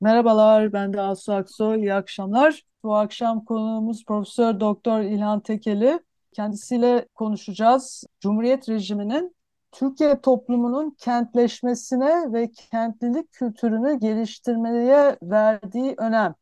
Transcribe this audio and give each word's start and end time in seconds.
Merhabalar, 0.00 0.72
ben 0.72 0.92
de 0.92 1.00
Asu 1.00 1.32
Aksoy. 1.32 1.80
İyi 1.80 1.94
akşamlar. 1.94 2.62
Bu 2.82 2.96
akşam 2.96 3.44
konuğumuz 3.44 4.04
Profesör 4.04 4.60
Doktor 4.60 5.00
İlhan 5.00 5.40
Tekeli. 5.40 6.00
Kendisiyle 6.32 7.08
konuşacağız. 7.14 8.04
Cumhuriyet 8.20 8.68
rejiminin 8.68 9.36
Türkiye 9.72 10.20
toplumunun 10.20 10.90
kentleşmesine 10.98 12.32
ve 12.32 12.50
kentlilik 12.52 13.32
kültürünü 13.32 13.98
geliştirmeye 13.98 15.18
verdiği 15.22 15.94
önem 15.98 16.34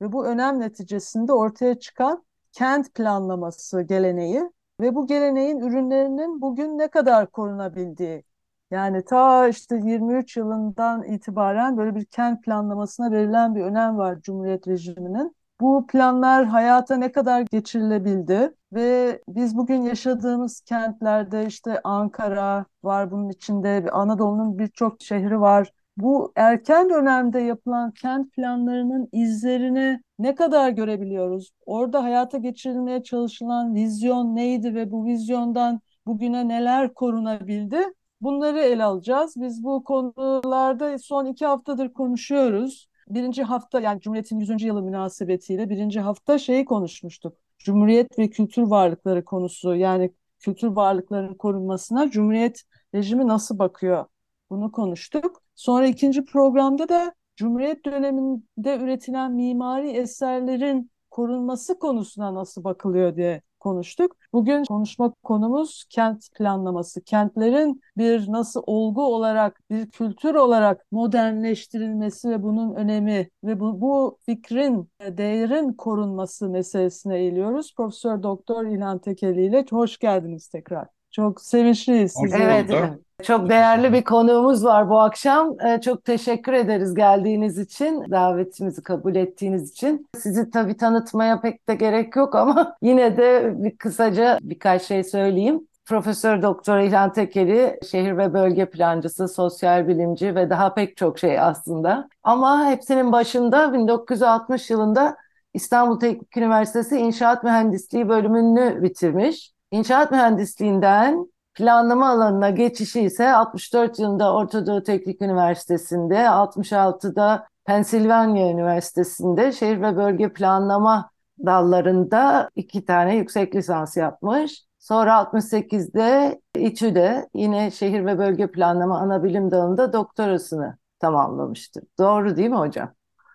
ve 0.00 0.12
bu 0.12 0.26
önem 0.26 0.60
neticesinde 0.60 1.32
ortaya 1.32 1.78
çıkan 1.78 2.24
kent 2.52 2.94
planlaması 2.94 3.82
geleneği 3.82 4.42
ve 4.80 4.94
bu 4.94 5.06
geleneğin 5.06 5.58
ürünlerinin 5.60 6.40
bugün 6.40 6.78
ne 6.78 6.88
kadar 6.88 7.30
korunabildiği 7.30 8.24
yani 8.70 9.04
ta 9.04 9.48
işte 9.48 9.76
23 9.84 10.36
yılından 10.36 11.02
itibaren 11.04 11.76
böyle 11.76 11.94
bir 11.94 12.04
kent 12.04 12.44
planlamasına 12.44 13.10
verilen 13.10 13.54
bir 13.54 13.60
önem 13.62 13.96
var 13.98 14.20
Cumhuriyet 14.20 14.68
rejiminin. 14.68 15.36
Bu 15.60 15.86
planlar 15.86 16.46
hayata 16.46 16.96
ne 16.96 17.12
kadar 17.12 17.40
geçirilebildi 17.40 18.54
ve 18.72 19.20
biz 19.28 19.56
bugün 19.56 19.82
yaşadığımız 19.82 20.60
kentlerde 20.60 21.46
işte 21.46 21.80
Ankara 21.84 22.66
var 22.84 23.10
bunun 23.10 23.28
içinde 23.28 23.86
Anadolu'nun 23.92 24.58
birçok 24.58 25.02
şehri 25.02 25.40
var. 25.40 25.72
Bu 25.96 26.32
erken 26.36 26.90
dönemde 26.90 27.40
yapılan 27.40 27.90
kent 27.90 28.32
planlarının 28.32 29.08
izlerini 29.12 30.00
ne 30.18 30.34
kadar 30.34 30.70
görebiliyoruz? 30.70 31.50
Orada 31.66 32.02
hayata 32.04 32.38
geçirilmeye 32.38 33.02
çalışılan 33.02 33.74
vizyon 33.74 34.36
neydi 34.36 34.74
ve 34.74 34.90
bu 34.90 35.04
vizyondan 35.04 35.80
bugüne 36.06 36.48
neler 36.48 36.94
korunabildi? 36.94 37.94
Bunları 38.20 38.60
ele 38.60 38.84
alacağız. 38.84 39.34
Biz 39.36 39.64
bu 39.64 39.84
konularda 39.84 40.98
son 40.98 41.26
iki 41.26 41.46
haftadır 41.46 41.92
konuşuyoruz. 41.92 42.88
Birinci 43.08 43.42
hafta 43.42 43.80
yani 43.80 44.00
Cumhuriyet'in 44.00 44.38
100. 44.40 44.64
yılı 44.66 44.82
münasebetiyle 44.82 45.70
birinci 45.70 46.00
hafta 46.00 46.38
şeyi 46.38 46.64
konuşmuştuk. 46.64 47.36
Cumhuriyet 47.58 48.18
ve 48.18 48.30
kültür 48.30 48.62
varlıkları 48.62 49.24
konusu 49.24 49.74
yani 49.74 50.12
kültür 50.38 50.68
varlıklarının 50.68 51.34
korunmasına 51.34 52.10
Cumhuriyet 52.10 52.62
rejimi 52.94 53.28
nasıl 53.28 53.58
bakıyor? 53.58 54.04
Bunu 54.50 54.72
konuştuk. 54.72 55.42
Sonra 55.54 55.86
ikinci 55.86 56.24
programda 56.24 56.88
da 56.88 57.14
Cumhuriyet 57.36 57.84
döneminde 57.84 58.76
üretilen 58.80 59.32
mimari 59.32 59.90
eserlerin 59.90 60.90
korunması 61.10 61.78
konusuna 61.78 62.34
nasıl 62.34 62.64
bakılıyor 62.64 63.16
diye 63.16 63.42
konuştuk. 63.60 64.16
Bugün 64.32 64.64
konuşma 64.64 65.14
konumuz 65.22 65.84
kent 65.88 66.34
planlaması. 66.34 67.04
Kentlerin 67.04 67.82
bir 67.96 68.32
nasıl 68.32 68.62
olgu 68.66 69.02
olarak, 69.02 69.60
bir 69.70 69.90
kültür 69.90 70.34
olarak 70.34 70.86
modernleştirilmesi 70.92 72.30
ve 72.30 72.42
bunun 72.42 72.74
önemi 72.74 73.28
ve 73.44 73.60
bu, 73.60 73.80
bu 73.80 74.18
fikrin, 74.26 74.90
değerin 75.00 75.72
korunması 75.72 76.48
meselesine 76.48 77.18
eğiliyoruz. 77.18 77.74
Profesör 77.76 78.22
Doktor 78.22 78.66
İlhan 78.66 78.98
Tekeli 78.98 79.46
ile 79.46 79.66
hoş 79.70 79.98
geldiniz 79.98 80.48
tekrar. 80.48 80.99
Çok 81.10 81.40
sevinçliyiz 81.40 82.12
size. 82.12 82.38
Evet, 82.38 82.70
evet. 82.70 82.90
Çok 83.22 83.48
değerli 83.48 83.92
bir 83.92 84.04
konuğumuz 84.04 84.64
var 84.64 84.90
bu 84.90 85.00
akşam. 85.00 85.60
Ee, 85.66 85.80
çok 85.80 86.04
teşekkür 86.04 86.52
ederiz 86.52 86.94
geldiğiniz 86.94 87.58
için, 87.58 88.10
davetimizi 88.10 88.82
kabul 88.82 89.14
ettiğiniz 89.14 89.70
için. 89.70 90.06
Sizi 90.18 90.50
tabii 90.50 90.76
tanıtmaya 90.76 91.40
pek 91.40 91.68
de 91.68 91.74
gerek 91.74 92.16
yok 92.16 92.34
ama 92.34 92.76
yine 92.82 93.16
de 93.16 93.52
bir 93.56 93.76
kısaca 93.76 94.38
birkaç 94.42 94.82
şey 94.82 95.04
söyleyeyim. 95.04 95.66
Profesör 95.84 96.42
Doktor 96.42 96.78
İlhan 96.78 97.12
Tekeli, 97.12 97.78
şehir 97.90 98.16
ve 98.16 98.34
bölge 98.34 98.70
plancısı, 98.70 99.28
sosyal 99.28 99.88
bilimci 99.88 100.34
ve 100.34 100.50
daha 100.50 100.74
pek 100.74 100.96
çok 100.96 101.18
şey 101.18 101.40
aslında. 101.40 102.08
Ama 102.22 102.66
hepsinin 102.66 103.12
başında 103.12 103.72
1960 103.72 104.70
yılında 104.70 105.16
İstanbul 105.54 106.00
Teknik 106.00 106.36
Üniversitesi 106.36 106.96
İnşaat 106.96 107.44
Mühendisliği 107.44 108.08
bölümünü 108.08 108.82
bitirmiş. 108.82 109.52
İnşaat 109.70 110.10
mühendisliğinden 110.10 111.26
planlama 111.54 112.10
alanına 112.10 112.50
geçişi 112.50 113.00
ise 113.00 113.32
64 113.32 113.98
yılında 113.98 114.34
Orta 114.34 114.66
Doğu 114.66 114.82
Teknik 114.82 115.22
Üniversitesi'nde, 115.22 116.28
66'da 116.28 117.46
Pensilvanya 117.64 118.50
Üniversitesi'nde 118.50 119.52
şehir 119.52 119.82
ve 119.82 119.96
bölge 119.96 120.32
planlama 120.32 121.10
dallarında 121.46 122.50
iki 122.56 122.84
tane 122.84 123.16
yüksek 123.16 123.54
lisans 123.54 123.96
yapmış. 123.96 124.64
Sonra 124.78 125.14
68'de 125.14 126.40
İTÜ'de 126.56 127.28
yine 127.34 127.70
şehir 127.70 128.06
ve 128.06 128.18
bölge 128.18 128.50
planlama 128.50 128.98
ana 128.98 129.24
bilim 129.24 129.50
dalında 129.50 129.92
doktorasını 129.92 130.76
tamamlamıştır. 130.98 131.84
Doğru 131.98 132.36
değil 132.36 132.50
mi 132.50 132.56
hocam? 132.56 132.92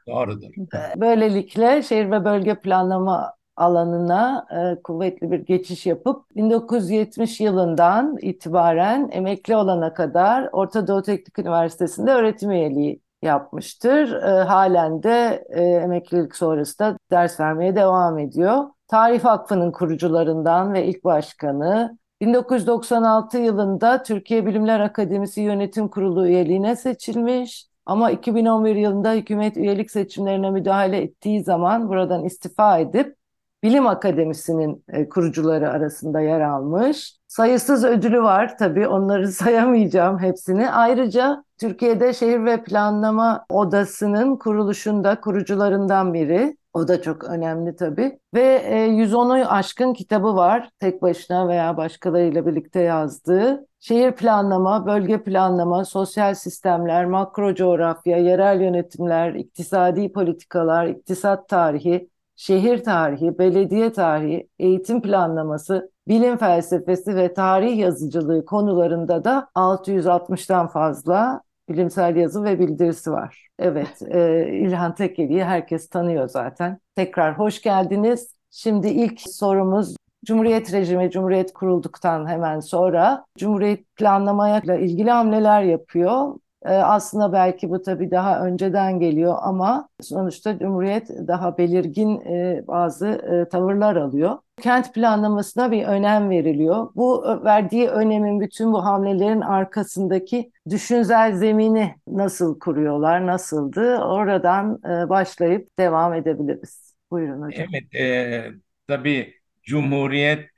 Doğrudur. 0.07 0.49
Böylelikle 0.95 1.83
şehir 1.83 2.11
ve 2.11 2.25
bölge 2.25 2.55
planlama 2.55 3.33
alanına 3.57 4.47
e, 4.51 4.81
kuvvetli 4.81 5.31
bir 5.31 5.39
geçiş 5.39 5.85
yapıp 5.85 6.35
1970 6.35 7.41
yılından 7.41 8.17
itibaren 8.21 9.09
emekli 9.11 9.55
olana 9.55 9.93
kadar 9.93 10.49
Orta 10.51 10.87
Doğu 10.87 11.01
Teknik 11.01 11.39
Üniversitesi'nde 11.39 12.11
öğretim 12.11 12.51
üyeliği 12.51 13.01
yapmıştır. 13.21 14.13
E, 14.13 14.43
halen 14.43 15.03
de 15.03 15.45
e, 15.49 15.61
emeklilik 15.61 16.35
sonrası 16.35 16.79
da 16.79 16.97
ders 17.11 17.39
vermeye 17.39 17.75
devam 17.75 18.19
ediyor. 18.19 18.63
Tarih 18.87 19.25
Vakfı'nın 19.25 19.71
kurucularından 19.71 20.73
ve 20.73 20.85
ilk 20.85 21.03
başkanı. 21.03 21.97
1996 22.21 23.37
yılında 23.37 24.03
Türkiye 24.03 24.45
Bilimler 24.45 24.79
Akademisi 24.79 25.41
Yönetim 25.41 25.87
Kurulu 25.87 26.27
üyeliğine 26.27 26.75
seçilmiş. 26.75 27.67
Ama 27.85 28.11
2011 28.11 28.75
yılında 28.75 29.13
hükümet 29.13 29.57
üyelik 29.57 29.91
seçimlerine 29.91 30.51
müdahale 30.51 31.01
ettiği 31.01 31.43
zaman 31.43 31.89
buradan 31.89 32.25
istifa 32.25 32.79
edip 32.79 33.15
Bilim 33.65 33.87
Akademisi'nin 33.87 34.83
e, 34.89 35.09
kurucuları 35.09 35.69
arasında 35.69 36.21
yer 36.21 36.41
almış. 36.41 37.17
Sayısız 37.27 37.83
ödülü 37.83 38.21
var 38.21 38.57
tabii 38.57 38.87
onları 38.87 39.27
sayamayacağım 39.31 40.19
hepsini. 40.19 40.71
Ayrıca 40.71 41.43
Türkiye'de 41.57 42.13
Şehir 42.13 42.45
ve 42.45 42.63
Planlama 42.63 43.45
Odası'nın 43.49 44.37
kuruluşunda 44.37 45.21
kurucularından 45.21 46.13
biri. 46.13 46.57
O 46.73 46.87
da 46.87 47.01
çok 47.01 47.23
önemli 47.23 47.75
tabii. 47.75 48.19
Ve 48.33 48.61
110'u 48.87 49.37
e, 49.37 49.45
aşkın 49.45 49.93
kitabı 49.93 50.35
var. 50.35 50.69
Tek 50.79 51.01
başına 51.01 51.47
veya 51.47 51.77
başkalarıyla 51.77 52.45
birlikte 52.45 52.79
yazdığı. 52.79 53.67
Şehir 53.79 54.11
planlama, 54.11 54.85
bölge 54.85 55.23
planlama, 55.23 55.85
sosyal 55.85 56.33
sistemler, 56.33 57.05
makro 57.05 57.55
coğrafya, 57.55 58.17
yerel 58.17 58.61
yönetimler, 58.61 59.33
iktisadi 59.33 60.11
politikalar, 60.11 60.87
iktisat 60.87 61.49
tarihi, 61.49 62.09
şehir 62.35 62.83
tarihi, 62.83 63.39
belediye 63.39 63.91
tarihi, 63.91 64.49
eğitim 64.59 65.01
planlaması, 65.01 65.91
bilim 66.07 66.37
felsefesi 66.37 67.15
ve 67.15 67.33
tarih 67.33 67.77
yazıcılığı 67.77 68.45
konularında 68.45 69.23
da 69.23 69.49
660'tan 69.55 70.67
fazla 70.67 71.41
bilimsel 71.69 72.15
yazı 72.15 72.43
ve 72.43 72.59
bildirisi 72.59 73.11
var. 73.11 73.47
Evet, 73.59 74.01
e, 74.01 74.49
İlhan 74.51 74.95
Tekeli'yi 74.95 75.43
herkes 75.43 75.89
tanıyor 75.89 76.29
zaten. 76.29 76.79
Tekrar 76.95 77.37
hoş 77.39 77.61
geldiniz. 77.61 78.35
Şimdi 78.51 78.87
ilk 78.87 79.21
sorumuz 79.21 79.95
Cumhuriyet 80.25 80.73
rejimi, 80.73 81.11
Cumhuriyet 81.11 81.53
kurulduktan 81.53 82.27
hemen 82.27 82.59
sonra 82.59 83.25
Cumhuriyet 83.37 83.95
planlamaya 83.95 84.61
ilgili 84.77 85.11
hamleler 85.11 85.63
yapıyor. 85.63 86.35
Ee, 86.65 86.69
aslında 86.73 87.33
belki 87.33 87.69
bu 87.69 87.81
tabii 87.81 88.11
daha 88.11 88.45
önceden 88.45 88.99
geliyor 88.99 89.35
ama 89.41 89.89
sonuçta 90.01 90.59
Cumhuriyet 90.59 91.09
daha 91.09 91.57
belirgin 91.57 92.19
e, 92.19 92.63
bazı 92.67 93.07
e, 93.07 93.49
tavırlar 93.49 93.95
alıyor. 93.95 94.37
Kent 94.61 94.93
planlamasına 94.93 95.71
bir 95.71 95.83
önem 95.83 96.29
veriliyor. 96.29 96.89
Bu 96.95 97.23
verdiği 97.43 97.89
önemin 97.89 98.41
bütün 98.41 98.73
bu 98.73 98.85
hamlelerin 98.85 99.41
arkasındaki 99.41 100.51
düşünsel 100.69 101.35
zemini 101.35 101.95
nasıl 102.07 102.59
kuruyorlar, 102.59 103.27
nasıldı? 103.27 103.97
Oradan 103.97 104.79
e, 104.85 105.09
başlayıp 105.09 105.67
devam 105.79 106.13
edebiliriz. 106.13 106.95
Buyurun 107.11 107.41
hocam. 107.41 107.67
Evet, 107.71 107.95
e, 107.95 108.51
tabii 108.87 109.33
Cumhuriyet 109.63 110.49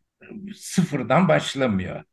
sıfırdan 0.55 1.27
başlamıyor. 1.27 2.03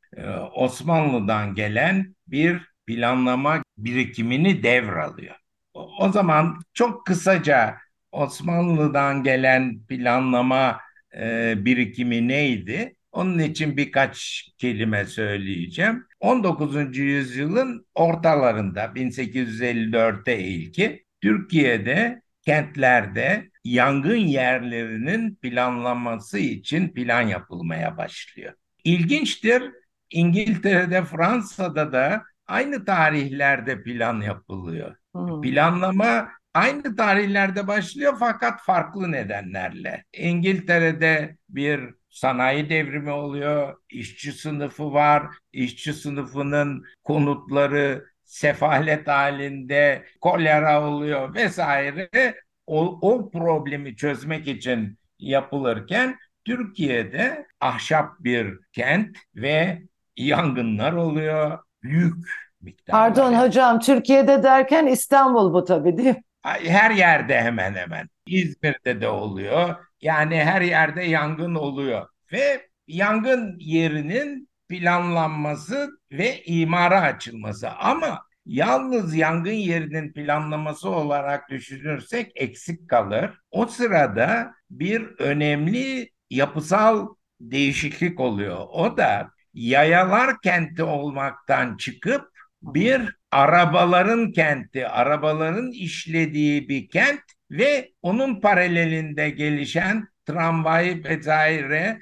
Osmanlı'dan 0.56 1.54
gelen 1.54 2.14
bir 2.26 2.74
planlama 2.86 3.63
birikimini 3.78 4.62
devralıyor. 4.62 5.34
O, 5.74 6.12
zaman 6.12 6.60
çok 6.74 7.06
kısaca 7.06 7.76
Osmanlı'dan 8.12 9.22
gelen 9.22 9.82
planlama 9.88 10.80
e, 11.16 11.54
birikimi 11.64 12.28
neydi? 12.28 12.96
Onun 13.12 13.38
için 13.38 13.76
birkaç 13.76 14.48
kelime 14.58 15.04
söyleyeceğim. 15.04 16.06
19. 16.20 16.98
yüzyılın 16.98 17.86
ortalarında 17.94 18.94
1854'te 18.94 20.38
ilki 20.38 21.04
Türkiye'de 21.20 22.22
kentlerde 22.42 23.50
yangın 23.64 24.16
yerlerinin 24.16 25.34
planlanması 25.34 26.38
için 26.38 26.88
plan 26.88 27.22
yapılmaya 27.22 27.96
başlıyor. 27.96 28.52
İlginçtir. 28.84 29.62
İngiltere'de, 30.10 31.04
Fransa'da 31.04 31.92
da 31.92 32.22
aynı 32.46 32.84
tarihlerde 32.84 33.82
plan 33.82 34.20
yapılıyor. 34.20 34.96
Hmm. 35.14 35.40
Planlama 35.40 36.28
aynı 36.54 36.96
tarihlerde 36.96 37.66
başlıyor 37.66 38.16
fakat 38.18 38.62
farklı 38.62 39.12
nedenlerle. 39.12 40.04
İngiltere'de 40.12 41.36
bir 41.48 41.80
sanayi 42.10 42.70
devrimi 42.70 43.10
oluyor, 43.10 43.76
işçi 43.90 44.32
sınıfı 44.32 44.92
var, 44.92 45.26
işçi 45.52 45.92
sınıfının 45.92 46.84
konutları 47.04 48.04
sefalet 48.24 49.08
halinde, 49.08 50.04
kolera 50.20 50.88
oluyor 50.88 51.34
vesaire. 51.34 52.34
O, 52.66 52.98
o 53.02 53.30
problemi 53.30 53.96
çözmek 53.96 54.48
için 54.48 54.98
yapılırken 55.18 56.18
Türkiye'de 56.44 57.46
ahşap 57.60 58.14
bir 58.20 58.58
kent 58.72 59.16
ve 59.34 59.82
yangınlar 60.16 60.92
oluyor. 60.92 61.58
Büyük 61.84 62.14
miktarda. 62.60 62.98
Pardon 62.98 63.34
hocam 63.34 63.80
Türkiye'de 63.80 64.42
derken 64.42 64.86
İstanbul 64.86 65.52
bu 65.52 65.64
tabii 65.64 65.96
değil 65.96 66.08
mi? 66.08 66.22
Her 66.42 66.90
yerde 66.90 67.42
hemen 67.42 67.74
hemen. 67.74 68.08
İzmir'de 68.26 69.00
de 69.00 69.08
oluyor. 69.08 69.74
Yani 70.00 70.44
her 70.44 70.60
yerde 70.60 71.02
yangın 71.02 71.54
oluyor. 71.54 72.08
Ve 72.32 72.68
yangın 72.86 73.56
yerinin 73.58 74.48
planlanması 74.68 75.90
ve 76.12 76.42
imara 76.42 77.00
açılması. 77.00 77.70
Ama 77.70 78.22
yalnız 78.46 79.14
yangın 79.14 79.50
yerinin 79.50 80.12
planlaması 80.12 80.88
olarak 80.90 81.50
düşünürsek 81.50 82.32
eksik 82.34 82.88
kalır. 82.88 83.30
O 83.50 83.66
sırada 83.66 84.52
bir 84.70 85.02
önemli 85.18 86.10
yapısal 86.30 87.08
değişiklik 87.40 88.20
oluyor. 88.20 88.58
O 88.72 88.96
da 88.96 89.30
yayalar 89.54 90.40
kenti 90.40 90.82
olmaktan 90.82 91.76
çıkıp 91.76 92.28
bir 92.62 93.16
arabaların 93.30 94.32
kenti, 94.32 94.88
arabaların 94.88 95.70
işlediği 95.70 96.68
bir 96.68 96.88
kent 96.88 97.20
ve 97.50 97.90
onun 98.02 98.40
paralelinde 98.40 99.30
gelişen 99.30 100.08
tramvay 100.26 101.02
vesaire 101.04 102.00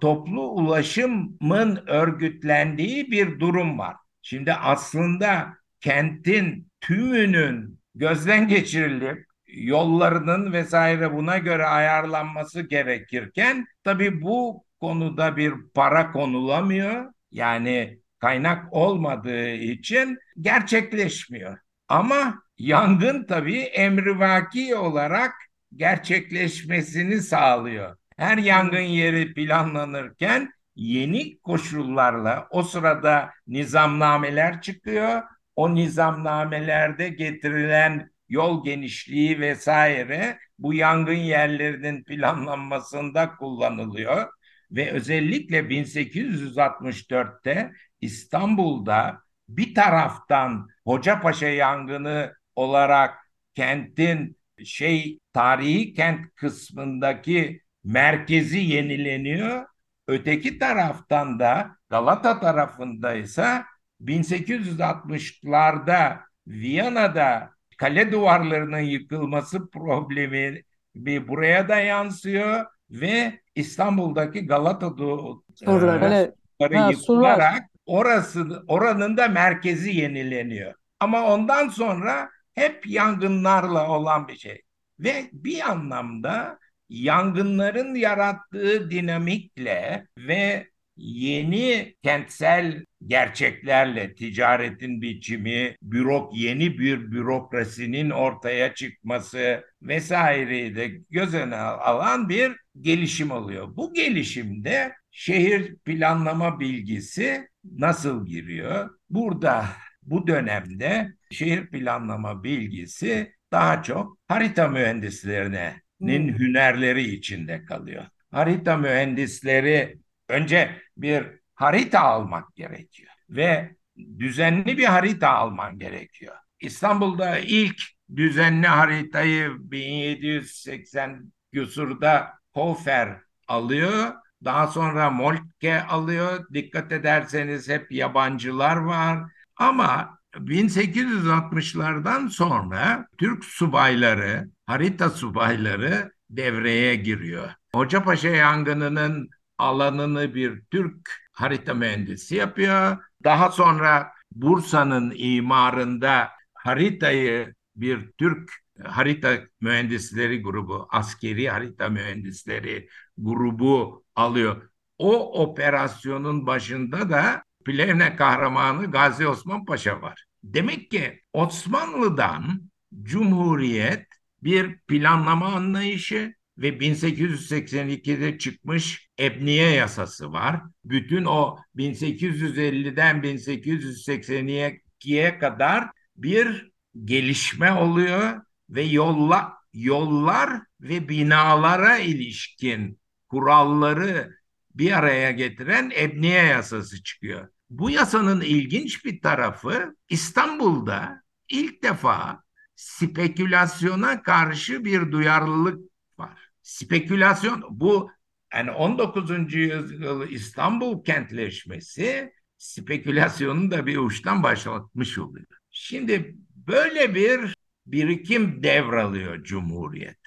toplu 0.00 0.50
ulaşımın 0.50 1.84
örgütlendiği 1.86 3.10
bir 3.10 3.40
durum 3.40 3.78
var. 3.78 3.96
Şimdi 4.22 4.52
aslında 4.52 5.54
kentin 5.80 6.68
tümünün 6.80 7.80
gözden 7.94 8.48
geçirilip 8.48 9.26
yollarının 9.46 10.52
vesaire 10.52 11.12
buna 11.12 11.38
göre 11.38 11.66
ayarlanması 11.66 12.62
gerekirken 12.62 13.66
tabii 13.84 14.22
bu 14.22 14.65
konuda 14.86 15.36
bir 15.36 15.54
para 15.74 16.12
konulamıyor. 16.12 17.12
Yani 17.30 17.98
kaynak 18.18 18.72
olmadığı 18.72 19.50
için 19.52 20.18
gerçekleşmiyor. 20.40 21.58
Ama 21.88 22.42
yangın 22.58 23.24
tabii 23.24 23.58
emrivaki 23.58 24.76
olarak 24.76 25.32
gerçekleşmesini 25.76 27.20
sağlıyor. 27.20 27.96
Her 28.16 28.38
yangın 28.38 28.80
yeri 28.80 29.34
planlanırken 29.34 30.52
yeni 30.76 31.38
koşullarla 31.38 32.48
o 32.50 32.62
sırada 32.62 33.30
nizamnameler 33.46 34.60
çıkıyor. 34.60 35.22
O 35.56 35.74
nizamnamelerde 35.74 37.08
getirilen 37.08 38.10
yol 38.28 38.64
genişliği 38.64 39.40
vesaire 39.40 40.38
bu 40.58 40.74
yangın 40.74 41.12
yerlerinin 41.12 42.04
planlanmasında 42.04 43.36
kullanılıyor 43.36 44.36
ve 44.70 44.90
özellikle 44.90 45.70
1864'te 45.70 47.72
İstanbul'da 48.00 49.18
bir 49.48 49.74
taraftan 49.74 50.68
Hocapaşa 50.84 51.48
yangını 51.48 52.34
olarak 52.56 53.14
kentin 53.54 54.38
şey 54.64 55.18
tarihi 55.32 55.94
kent 55.94 56.34
kısmındaki 56.34 57.62
merkezi 57.84 58.58
yenileniyor. 58.58 59.66
Öteki 60.08 60.58
taraftan 60.58 61.40
da 61.40 61.76
Galata 61.90 62.40
tarafında 62.40 63.14
ise 63.14 63.62
1860'larda 64.00 66.20
Viyana'da 66.46 67.50
kale 67.78 68.12
duvarlarının 68.12 68.78
yıkılması 68.80 69.70
problemi 69.70 70.62
bir 70.94 71.28
buraya 71.28 71.68
da 71.68 71.76
yansıyor 71.80 72.66
ve 72.90 73.40
İstanbul'daki 73.54 74.46
Galata 74.46 74.96
duvarları 74.96 76.34
e, 76.60 76.90
yıkılarak 76.90 77.62
orası 77.86 78.64
oranın 78.68 79.16
da 79.16 79.28
merkezi 79.28 79.96
yenileniyor. 79.96 80.74
Ama 81.00 81.26
ondan 81.34 81.68
sonra 81.68 82.30
hep 82.54 82.86
yangınlarla 82.86 83.88
olan 83.88 84.28
bir 84.28 84.36
şey. 84.36 84.62
Ve 85.00 85.28
bir 85.32 85.70
anlamda 85.70 86.58
yangınların 86.88 87.94
yarattığı 87.94 88.90
dinamikle 88.90 90.06
ve 90.18 90.66
yeni 90.96 91.94
kentsel 92.02 92.84
gerçeklerle 93.06 94.14
ticaretin 94.14 95.02
biçimi, 95.02 95.76
bürok 95.82 96.36
yeni 96.36 96.78
bir 96.78 97.10
bürokrasinin 97.12 98.10
ortaya 98.10 98.74
çıkması 98.74 99.64
vesaireyi 99.82 100.76
de 100.76 100.88
göz 101.10 101.34
önüne 101.34 101.56
alan 101.56 102.28
bir 102.28 102.56
gelişim 102.80 103.30
oluyor. 103.30 103.76
Bu 103.76 103.94
gelişimde 103.94 104.92
şehir 105.10 105.76
planlama 105.76 106.60
bilgisi 106.60 107.48
nasıl 107.64 108.26
giriyor? 108.26 108.90
Burada 109.10 109.66
bu 110.02 110.26
dönemde 110.26 111.12
şehir 111.30 111.66
planlama 111.66 112.44
bilgisi 112.44 113.32
daha 113.52 113.82
çok 113.82 114.18
harita 114.28 114.68
mühendislerinin 114.68 116.28
hmm. 116.28 116.38
hünerleri 116.38 117.02
içinde 117.02 117.64
kalıyor. 117.64 118.04
Harita 118.30 118.76
mühendisleri 118.76 119.98
önce 120.28 120.70
bir 120.96 121.26
harita 121.54 122.00
almak 122.00 122.56
gerekiyor 122.56 123.12
ve 123.30 123.76
düzenli 124.18 124.78
bir 124.78 124.84
harita 124.84 125.28
alman 125.28 125.78
gerekiyor. 125.78 126.34
İstanbul'da 126.60 127.38
ilk 127.38 127.82
düzenli 128.16 128.66
haritayı 128.66 129.50
1780 129.58 131.32
küsurda 131.52 132.28
Hofer 132.56 133.20
alıyor. 133.48 134.12
Daha 134.44 134.66
sonra 134.66 135.10
Moltke 135.10 135.82
alıyor. 135.82 136.46
Dikkat 136.54 136.92
ederseniz 136.92 137.68
hep 137.68 137.92
yabancılar 137.92 138.76
var. 138.76 139.18
Ama 139.56 140.18
1860'lardan 140.34 142.28
sonra 142.28 143.06
Türk 143.18 143.44
subayları, 143.44 144.48
harita 144.66 145.10
subayları 145.10 146.12
devreye 146.30 146.96
giriyor. 146.96 147.50
Hocapaşa 147.74 148.28
yangınının 148.28 149.30
alanını 149.58 150.34
bir 150.34 150.62
Türk 150.70 151.10
harita 151.32 151.74
mühendisi 151.74 152.34
yapıyor. 152.36 152.96
Daha 153.24 153.50
sonra 153.50 154.12
Bursa'nın 154.32 155.12
imarında 155.16 156.28
haritayı 156.54 157.54
bir 157.76 158.10
Türk 158.18 158.65
harita 158.84 159.40
mühendisleri 159.60 160.42
grubu, 160.42 160.88
askeri 160.90 161.48
harita 161.48 161.88
mühendisleri 161.88 162.88
grubu 163.18 164.04
alıyor. 164.16 164.70
O 164.98 165.42
operasyonun 165.42 166.46
başında 166.46 167.10
da 167.10 167.42
Plevne 167.64 168.16
kahramanı 168.16 168.90
Gazi 168.90 169.28
Osman 169.28 169.64
Paşa 169.64 170.02
var. 170.02 170.24
Demek 170.44 170.90
ki 170.90 171.20
Osmanlı'dan 171.32 172.70
Cumhuriyet 173.02 174.06
bir 174.42 174.78
planlama 174.78 175.46
anlayışı 175.46 176.34
ve 176.58 176.68
1882'de 176.68 178.38
çıkmış 178.38 179.08
Ebniye 179.20 179.70
yasası 179.70 180.32
var. 180.32 180.62
Bütün 180.84 181.24
o 181.24 181.56
1850'den 181.76 183.22
1882'ye 183.22 185.38
kadar 185.38 185.88
bir 186.16 186.70
gelişme 187.04 187.72
oluyor 187.72 188.45
ve 188.68 188.82
yolla, 188.82 189.52
yollar 189.72 190.60
ve 190.80 191.08
binalara 191.08 191.98
ilişkin 191.98 193.00
kuralları 193.28 194.36
bir 194.74 194.98
araya 194.98 195.30
getiren 195.30 195.92
Ebniye 195.96 196.42
yasası 196.42 197.02
çıkıyor. 197.02 197.48
Bu 197.70 197.90
yasanın 197.90 198.40
ilginç 198.40 199.04
bir 199.04 199.20
tarafı 199.20 199.96
İstanbul'da 200.08 201.22
ilk 201.48 201.82
defa 201.82 202.42
spekülasyona 202.76 204.22
karşı 204.22 204.84
bir 204.84 205.12
duyarlılık 205.12 205.90
var. 206.18 206.50
Spekülasyon 206.62 207.64
bu 207.70 208.10
yani 208.54 208.70
19. 208.70 209.54
yüzyıl 209.54 210.28
İstanbul 210.28 211.04
kentleşmesi 211.04 212.32
spekülasyonu 212.58 213.70
da 213.70 213.86
bir 213.86 213.96
uçtan 213.96 214.42
başlatmış 214.42 215.18
oluyor. 215.18 215.46
Şimdi 215.70 216.36
böyle 216.54 217.14
bir 217.14 217.54
birikim 217.86 218.62
devralıyor 218.62 219.44
Cumhuriyet. 219.44 220.18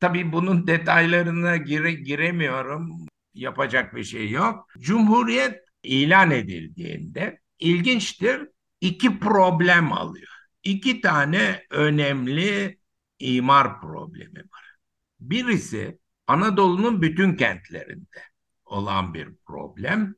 Tabii 0.00 0.32
bunun 0.32 0.66
detaylarına 0.66 1.56
gire, 1.56 1.92
giremiyorum. 1.92 3.06
Yapacak 3.34 3.94
bir 3.94 4.04
şey 4.04 4.30
yok. 4.30 4.68
Cumhuriyet 4.78 5.60
ilan 5.82 6.30
edildiğinde 6.30 7.40
ilginçtir 7.58 8.48
iki 8.80 9.18
problem 9.18 9.92
alıyor. 9.92 10.28
İki 10.62 11.00
tane 11.00 11.66
önemli 11.70 12.78
imar 13.18 13.80
problemi 13.80 14.38
var. 14.38 14.74
Birisi 15.20 15.98
Anadolu'nun 16.26 17.02
bütün 17.02 17.36
kentlerinde 17.36 18.22
olan 18.64 19.14
bir 19.14 19.28
problem. 19.46 20.14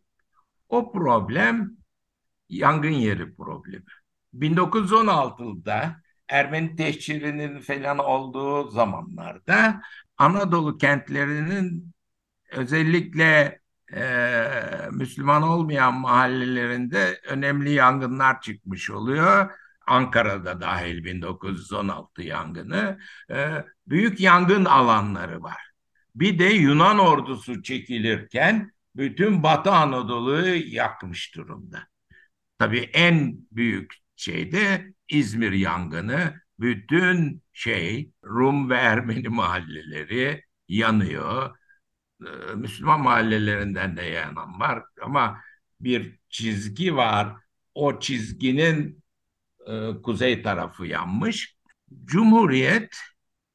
O 0.69 0.93
problem 0.93 1.76
yangın 2.49 2.88
yeri 2.91 3.37
problemi. 3.37 3.85
1916'da 4.35 6.03
Ermeni 6.28 6.76
tehcirinin 6.76 7.61
falan 7.61 7.99
olduğu 7.99 8.71
zamanlarda 8.71 9.83
Anadolu 10.18 10.78
kentlerinin 10.78 11.95
özellikle 12.50 13.61
e, 13.95 14.49
Müslüman 14.90 15.42
olmayan 15.42 15.95
mahallelerinde 15.95 17.21
önemli 17.28 17.71
yangınlar 17.71 18.40
çıkmış 18.40 18.90
oluyor. 18.90 19.50
Ankara'da 19.87 20.61
dahil 20.61 21.04
1916 21.04 22.23
yangını. 22.23 22.99
E, 23.30 23.64
büyük 23.87 24.21
yangın 24.21 24.64
alanları 24.64 25.42
var. 25.42 25.71
Bir 26.14 26.38
de 26.38 26.45
Yunan 26.45 26.99
ordusu 26.99 27.62
çekilirken 27.62 28.73
bütün 28.97 29.42
Batı 29.42 29.71
Anadolu'yu 29.71 30.75
yakmış 30.75 31.35
durumda. 31.35 31.88
Tabii 32.59 32.90
en 32.92 33.38
büyük 33.52 33.95
şey 34.17 34.53
de 34.53 34.95
İzmir 35.09 35.53
yangını. 35.53 36.35
Bütün 36.59 37.43
şey 37.53 38.11
Rum 38.25 38.71
ve 38.71 38.75
Ermeni 38.77 39.29
mahalleleri 39.29 40.43
yanıyor. 40.69 41.57
Ee, 42.23 42.55
Müslüman 42.55 43.01
mahallelerinden 43.01 43.97
de 43.97 44.03
yanan 44.03 44.61
var 44.61 44.83
ama 45.03 45.41
bir 45.81 46.19
çizgi 46.29 46.97
var. 46.97 47.37
O 47.75 48.01
çizginin 48.01 49.03
e, 49.67 49.91
kuzey 50.03 50.43
tarafı 50.43 50.87
yanmış. 50.87 51.57
Cumhuriyet 52.05 52.97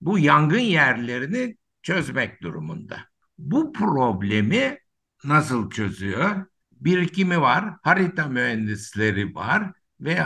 bu 0.02 0.20
yangın 0.20 0.60
yerlerini 0.60 1.58
çözmek 1.84 2.42
durumunda. 2.42 3.00
Bu 3.38 3.74
problemi 3.74 4.78
nasıl 5.24 5.70
çözüyor? 5.70 6.46
Birikimi 6.72 7.42
var, 7.42 7.76
harita 7.84 8.28
mühendisleri 8.28 9.36
var 9.36 9.74
ve 10.02 10.24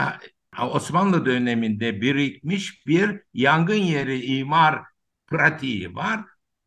Osmanlı 0.60 1.26
döneminde 1.26 2.00
birikmiş 2.00 2.86
bir 2.86 3.20
yangın 3.34 3.74
yeri 3.74 4.24
imar 4.24 4.82
pratiği 5.26 5.94
var. 5.94 6.24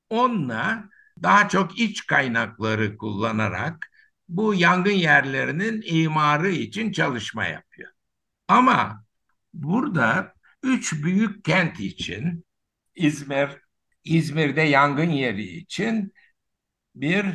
Onunla 0.10 0.90
daha 1.24 1.50
çok 1.50 1.80
iç 1.80 2.08
kaynakları 2.08 2.98
kullanarak 2.98 3.92
bu 4.30 4.54
yangın 4.54 4.92
yerlerinin 4.92 5.84
imarı 5.86 6.50
için 6.50 6.92
çalışma 6.92 7.46
yapıyor. 7.46 7.92
Ama 8.48 9.06
burada 9.54 10.34
üç 10.64 11.04
büyük 11.04 11.46
kent 11.46 11.80
için 11.80 12.46
İzmir, 12.96 13.50
İzmir'de 14.04 14.62
yangın 14.62 15.10
yeri 15.10 15.44
için 15.44 16.14
bir 16.96 17.26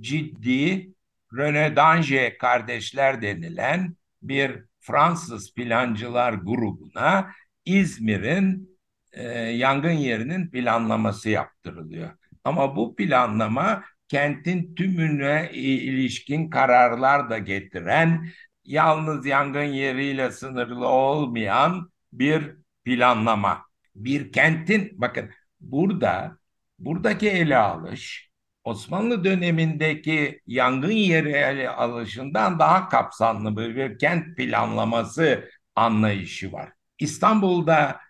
ciddi 0.00 0.94
René 1.32 1.76
Danger 1.76 2.38
kardeşler 2.38 3.22
denilen 3.22 3.96
bir 4.22 4.64
Fransız 4.82 5.54
plancılar 5.54 6.32
grubuna 6.32 7.30
İzmir'in 7.64 8.78
e, 9.12 9.22
yangın 9.38 9.90
yerinin 9.90 10.50
planlaması 10.50 11.30
yaptırılıyor. 11.30 12.10
Ama 12.44 12.76
bu 12.76 12.96
planlama 12.96 13.84
kentin 14.08 14.74
tümüne 14.74 15.50
ilişkin 15.52 16.50
kararlar 16.50 17.30
da 17.30 17.38
getiren, 17.38 18.28
yalnız 18.64 19.26
yangın 19.26 19.62
yeriyle 19.62 20.30
sınırlı 20.30 20.86
olmayan 20.88 21.90
bir 22.12 22.56
planlama. 22.84 23.66
Bir 23.94 24.32
kentin, 24.32 24.90
bakın 25.00 25.30
burada, 25.60 26.38
buradaki 26.78 27.30
ele 27.30 27.56
alış, 27.56 28.31
Osmanlı 28.64 29.24
dönemindeki 29.24 30.40
yangın 30.46 30.90
yeri 30.90 31.30
ele 31.32 31.68
alışından 31.70 32.58
daha 32.58 32.88
kapsamlı 32.88 33.56
bir 33.56 33.98
kent 33.98 34.36
planlaması 34.36 35.50
anlayışı 35.76 36.52
var. 36.52 36.72
İstanbul'da 36.98 38.00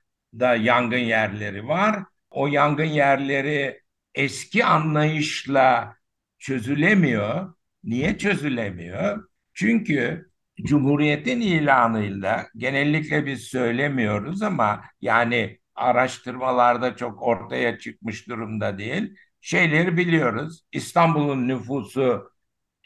da 0.40 0.54
yangın 0.56 0.98
yerleri 0.98 1.68
var. 1.68 2.04
O 2.30 2.46
yangın 2.46 2.84
yerleri 2.84 3.82
eski 4.14 4.64
anlayışla 4.64 5.96
çözülemiyor. 6.38 7.54
Niye 7.84 8.18
çözülemiyor? 8.18 9.28
Çünkü 9.54 10.30
Cumhuriyet'in 10.64 11.40
ilanıyla 11.40 12.46
genellikle 12.56 13.26
biz 13.26 13.42
söylemiyoruz 13.42 14.42
ama 14.42 14.84
yani 15.00 15.58
araştırmalarda 15.74 16.96
çok 16.96 17.22
ortaya 17.22 17.78
çıkmış 17.78 18.28
durumda 18.28 18.78
değil. 18.78 19.14
Şeyleri 19.42 19.98
biliyoruz. 19.98 20.62
İstanbul'un 20.72 21.48
nüfusu 21.48 22.32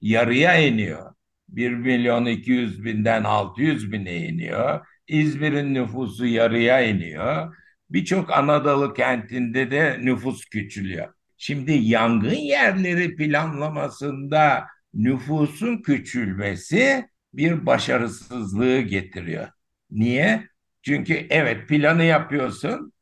yarıya 0.02 0.58
iniyor. 0.58 1.14
1 1.48 1.70
milyon 1.72 2.26
200 2.26 2.84
binden 2.84 3.24
600 3.24 3.92
bine 3.92 4.16
iniyor. 4.28 4.86
İzmir'in 5.08 5.74
nüfusu 5.74 6.26
yarıya 6.26 6.80
iniyor. 6.82 7.56
Birçok 7.90 8.32
Anadolu 8.32 8.94
kentinde 8.94 9.70
de 9.70 9.98
nüfus 10.02 10.44
küçülüyor. 10.46 11.14
Şimdi 11.38 11.72
yangın 11.72 12.34
yerleri 12.34 13.16
planlamasında 13.16 14.66
nüfusun 14.94 15.82
küçülmesi 15.82 17.08
bir 17.34 17.66
başarısızlığı 17.66 18.80
getiriyor. 18.80 19.48
Niye? 19.90 20.48
Çünkü 20.82 21.26
evet 21.30 21.68
planı 21.68 22.04
yapıyorsun 22.04 22.92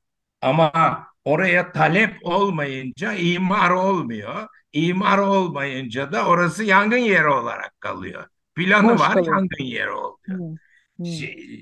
ama 0.42 0.72
oraya 1.24 1.72
talep 1.72 2.16
olmayınca 2.22 3.12
imar 3.12 3.70
olmuyor. 3.70 4.48
İmar 4.72 5.18
olmayınca 5.18 6.12
da 6.12 6.26
orası 6.26 6.64
yangın 6.64 6.96
yeri 6.96 7.28
olarak 7.28 7.80
kalıyor. 7.80 8.26
Planı 8.54 8.92
Boş 8.92 9.00
var 9.00 9.12
kalıyor. 9.12 9.36
yangın 9.36 9.64
yeri 9.64 9.90
oluyor. 9.90 10.18
Hmm. 10.26 10.56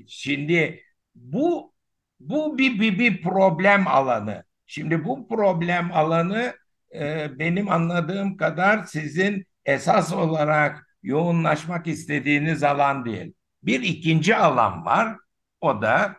Şimdi 0.07 0.83
bu 1.15 1.73
bu 2.19 2.57
bir, 2.57 2.79
bir 2.79 2.99
bir 2.99 3.21
problem 3.21 3.87
alanı. 3.87 4.43
Şimdi 4.65 5.05
bu 5.05 5.27
problem 5.27 5.91
alanı 5.93 6.55
e, 6.95 7.29
benim 7.39 7.69
anladığım 7.71 8.37
kadar 8.37 8.83
sizin 8.83 9.45
esas 9.65 10.13
olarak 10.13 10.87
yoğunlaşmak 11.03 11.87
istediğiniz 11.87 12.63
alan 12.63 13.05
değil. 13.05 13.33
Bir 13.63 13.81
ikinci 13.81 14.35
alan 14.35 14.85
var. 14.85 15.17
O 15.61 15.81
da 15.81 16.17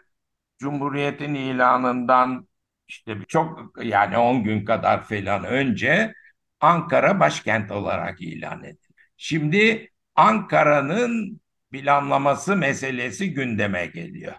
Cumhuriyet'in 0.58 1.34
ilanından 1.34 2.48
işte 2.88 3.16
çok 3.28 3.72
yani 3.84 4.18
10 4.18 4.44
gün 4.44 4.64
kadar 4.64 5.04
falan 5.04 5.44
önce 5.44 6.14
Ankara 6.60 7.20
başkent 7.20 7.70
olarak 7.70 8.20
ilan 8.22 8.64
edildi. 8.64 8.94
Şimdi 9.16 9.90
Ankara'nın 10.14 11.40
planlaması 11.70 12.56
meselesi 12.56 13.34
gündeme 13.34 13.86
geliyor. 13.86 14.34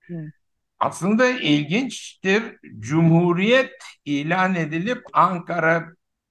Hı. 0.00 0.32
Aslında 0.78 1.30
ilginçtir. 1.30 2.42
Cumhuriyet 2.78 3.72
ilan 4.04 4.54
edilip 4.54 5.02
Ankara 5.12 5.86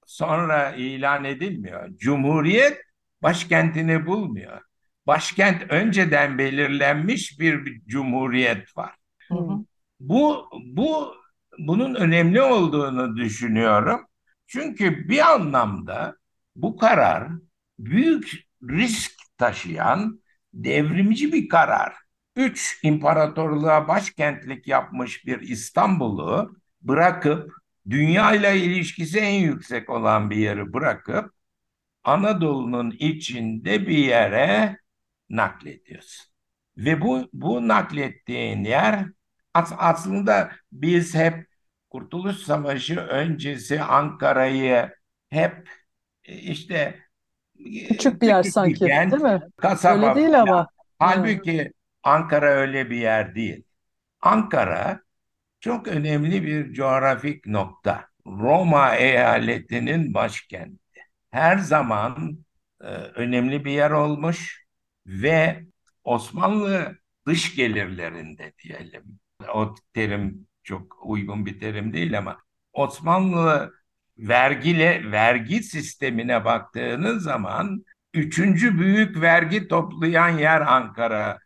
sonra 0.06 0.72
ilan 0.72 1.24
edilmiyor. 1.24 1.90
Cumhuriyet 1.98 2.82
başkentini 3.22 4.06
bulmuyor. 4.06 4.62
Başkent 5.08 5.72
önceden 5.72 6.38
belirlenmiş 6.38 7.40
bir 7.40 7.82
cumhuriyet 7.88 8.78
var. 8.78 8.96
Hı 9.28 9.36
hı. 9.36 9.66
Bu 10.00 10.50
bu 10.64 11.16
bunun 11.60 11.96
önemli 11.96 12.42
olduğunu 12.42 13.18
düşünüyorum. 13.18 14.08
Çünkü 14.48 15.10
bir 15.10 15.32
anlamda 15.34 16.16
bu 16.56 16.78
karar 16.78 17.30
büyük 17.80 18.48
risk 18.64 19.12
taşıyan 19.38 20.22
devrimci 20.54 21.34
bir 21.34 21.50
karar. 21.50 21.94
Üç 22.36 22.80
imparatorluğa 22.84 23.88
başkentlik 23.88 24.68
yapmış 24.68 25.26
bir 25.26 25.42
İstanbul'u 25.42 26.56
bırakıp 26.82 27.52
dünya 27.90 28.36
ile 28.36 28.58
ilişkisi 28.58 29.20
en 29.20 29.40
yüksek 29.40 29.90
olan 29.90 30.30
bir 30.30 30.36
yeri 30.36 30.74
bırakıp 30.74 31.32
Anadolu'nun 32.04 32.92
içinde 32.92 33.88
bir 33.88 33.98
yere 33.98 34.78
naklediyorsun. 35.30 36.26
Ve 36.78 37.02
bu, 37.02 37.30
bu 37.34 37.68
naklettiğin 37.68 38.64
yer 38.64 39.06
As 39.56 39.74
aslında 39.78 40.52
biz 40.74 41.16
hep 41.16 41.48
Kurtuluş 41.92 42.38
Savaşı 42.38 43.00
öncesi 43.02 43.82
Ankara'yı 43.82 44.90
hep 45.30 45.70
e, 46.26 46.36
işte 46.38 47.00
Küçük 47.90 48.22
bir 48.22 48.28
yer 48.28 48.44
sanki, 48.44 48.80
kent, 48.84 49.12
değil 49.12 49.22
mi? 49.22 49.42
kasaba 49.58 50.02
Öyle 50.04 50.16
değil 50.16 50.42
falan. 50.42 50.42
ama. 50.42 50.68
Halbuki 51.00 51.72
Ankara 52.04 52.50
öyle 52.52 52.90
bir 52.90 52.98
yer 52.98 53.36
değil. 53.36 53.64
Ankara 54.22 55.02
çok 55.60 55.88
önemli 55.88 56.44
bir 56.44 56.74
coğrafik 56.74 57.48
nokta. 57.48 58.10
Roma 58.28 58.96
eyaletinin 58.96 60.14
başkenti. 60.14 60.80
Her 61.32 61.58
zaman 61.58 62.40
e, 62.82 62.86
önemli 62.88 63.66
bir 63.66 63.72
yer 63.72 63.92
olmuş 63.92 64.66
ve 65.08 65.66
Osmanlı 66.04 66.98
dış 67.28 67.56
gelirlerinde 67.56 68.54
diyelim. 68.64 69.20
O 69.54 69.75
terim 69.94 70.48
çok 70.64 71.06
uygun 71.06 71.46
bir 71.46 71.60
terim 71.60 71.94
değil 71.94 72.18
ama 72.18 72.38
Osmanlı 72.74 73.74
vergile 74.18 75.12
vergi 75.12 75.64
sistemine 75.64 76.46
baktığınız 76.46 77.24
zaman 77.24 77.86
üçüncü 78.14 78.80
büyük 78.80 79.22
vergi 79.22 79.68
toplayan 79.68 80.30
yer 80.30 80.62
Ankara 80.62 81.40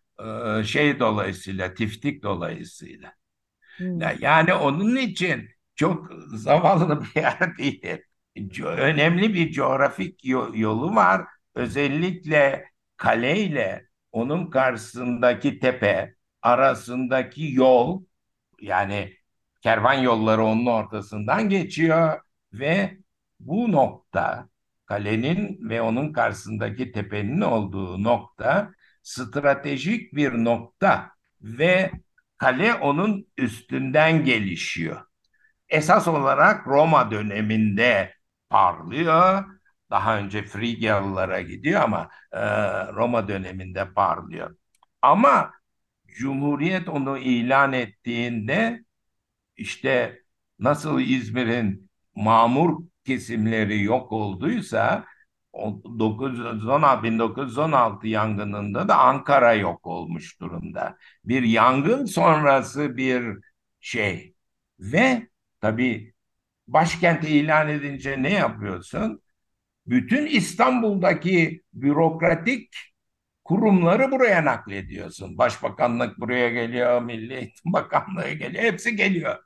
e, 0.60 0.64
şey 0.64 1.00
dolayısıyla 1.00 1.74
tiftik 1.74 2.24
dolayısıyla. 2.24 3.14
Hmm. 3.78 4.00
Yani 4.20 4.54
onun 4.54 4.96
için 4.96 5.50
çok 5.76 6.12
zavallı 6.34 7.04
bir 7.04 7.22
yer 7.22 7.58
değil. 7.58 7.98
Önemli 8.64 9.34
bir 9.34 9.52
coğrafik 9.52 10.26
yolu 10.54 10.96
var. 10.96 11.26
Özellikle 11.56 12.66
kaleyle 12.98 13.86
onun 14.12 14.50
karşısındaki 14.50 15.60
tepe 15.60 16.16
arasındaki 16.42 17.52
yol 17.54 18.04
yani 18.62 19.16
kervan 19.62 19.94
yolları 19.94 20.44
onun 20.44 20.66
ortasından 20.66 21.50
geçiyor 21.50 22.22
ve 22.54 22.98
bu 23.40 23.72
nokta 23.72 24.50
kalenin 24.86 25.70
ve 25.70 25.82
onun 25.82 26.14
karşısındaki 26.14 26.92
tepenin 26.92 27.42
olduğu 27.42 28.04
nokta 28.04 28.72
stratejik 29.04 30.16
bir 30.16 30.34
nokta 30.34 31.12
ve 31.42 31.92
kale 32.38 32.74
onun 32.74 33.28
üstünden 33.38 34.26
gelişiyor. 34.26 35.02
Esas 35.70 36.08
olarak 36.08 36.68
Roma 36.68 37.12
döneminde 37.12 38.14
parlıyor. 38.50 39.46
Daha 39.92 40.18
önce 40.18 40.44
Frigyalılara 40.44 41.42
gidiyor 41.42 41.82
ama 41.82 42.10
e, 42.32 42.42
Roma 42.94 43.28
döneminde 43.28 43.94
parlıyor. 43.94 44.56
Ama 45.02 45.52
Cumhuriyet 46.20 46.90
onu 46.90 47.18
ilan 47.18 47.74
ettiğinde 47.74 48.84
işte 49.56 50.24
nasıl 50.60 51.00
İzmir'in 51.02 51.90
mamur 52.16 52.84
kesimleri 53.06 53.84
yok 53.84 54.12
olduysa 54.12 55.06
1916, 55.54 57.04
1916 57.04 58.08
yangınında 58.08 58.88
da 58.88 58.98
Ankara 59.00 59.54
yok 59.54 59.88
olmuş 59.88 60.40
durumda. 60.42 60.98
Bir 61.26 61.44
yangın 61.44 62.06
sonrası 62.06 62.98
bir 62.98 63.38
şey 63.80 64.36
ve 64.80 65.30
tabii 65.62 66.14
başkenti 66.68 67.28
ilan 67.30 67.70
edince 67.70 68.24
ne 68.24 68.34
yapıyorsun? 68.34 69.22
Bütün 69.88 70.26
İstanbul'daki 70.26 71.62
bürokratik 71.74 72.76
kurumları 73.50 74.12
buraya 74.12 74.46
naklediyorsun. 74.46 75.38
Başbakanlık 75.38 76.20
buraya 76.20 76.50
geliyor, 76.50 77.02
Milli 77.02 77.34
Eğitim 77.34 77.74
Bakanlığı 77.74 78.30
geliyor, 78.32 78.64
hepsi 78.64 78.96
geliyor. 78.96 79.38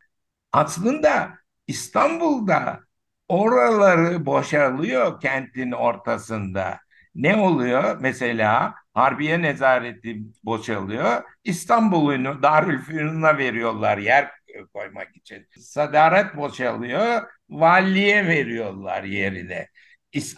Aslında 0.51 1.33
İstanbul'da 1.67 2.79
oraları 3.27 4.25
boşalıyor 4.25 5.21
kentin 5.21 5.71
ortasında. 5.71 6.79
Ne 7.15 7.35
oluyor? 7.35 7.97
Mesela 8.01 8.75
Harbiye 8.93 9.41
Nezareti 9.41 10.17
boşalıyor. 10.43 11.23
İstanbul'u 11.43 12.43
Darülfünun'a 12.43 13.37
veriyorlar 13.37 13.97
yer 13.97 14.31
koymak 14.73 15.15
için. 15.15 15.47
Sadaret 15.59 16.37
boşalıyor. 16.37 17.23
Valiye 17.49 18.27
veriyorlar 18.27 19.03
yerine. 19.03 19.69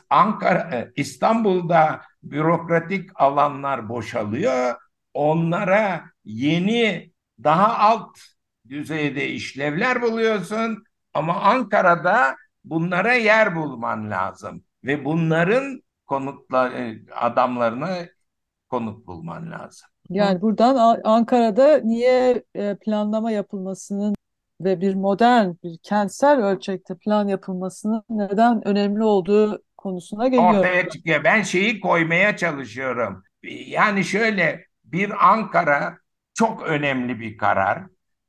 Ankara, 0.09 0.75
e, 0.75 0.91
İstanbul'da 0.95 2.01
bürokratik 2.23 3.09
alanlar 3.21 3.89
boşalıyor. 3.89 4.75
Onlara 5.13 6.03
yeni 6.25 7.11
daha 7.43 7.77
alt 7.77 8.17
düzeyde 8.69 9.27
işlevler 9.29 10.01
buluyorsun 10.01 10.83
ama 11.13 11.41
Ankara'da 11.41 12.35
bunlara 12.63 13.13
yer 13.13 13.55
bulman 13.55 14.11
lazım 14.11 14.63
ve 14.83 15.05
bunların 15.05 15.81
konutla 16.05 16.69
e, 16.69 16.99
adamlarına 17.15 17.89
konut 18.69 19.07
bulman 19.07 19.51
lazım. 19.51 19.89
Yani 20.09 20.41
buradan 20.41 21.01
Ankara'da 21.03 21.77
niye 21.77 22.43
e, 22.55 22.75
planlama 22.75 23.31
yapılmasının 23.31 24.14
ve 24.61 24.81
bir 24.81 24.95
modern, 24.95 25.49
bir 25.63 25.77
kentsel 25.83 26.45
ölçekte 26.45 26.97
plan 26.97 27.27
yapılmasının 27.27 28.03
neden 28.09 28.67
önemli 28.67 29.03
olduğu 29.03 29.63
konusuna 29.77 30.27
geliyor. 30.27 30.53
Ortaya 30.53 30.89
çıkıyor. 30.89 31.23
Ben 31.23 31.41
şeyi 31.41 31.79
koymaya 31.79 32.37
çalışıyorum. 32.37 33.23
Yani 33.67 34.03
şöyle 34.03 34.65
bir 34.83 35.29
Ankara 35.29 35.97
çok 36.33 36.63
önemli 36.63 37.19
bir 37.19 37.37
karar. 37.37 37.83